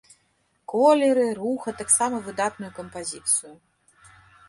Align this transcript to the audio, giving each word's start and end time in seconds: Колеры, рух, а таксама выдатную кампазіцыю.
Колеры, 0.73 1.27
рух, 1.41 1.69
а 1.73 1.75
таксама 1.83 2.25
выдатную 2.27 2.71
кампазіцыю. 2.81 3.53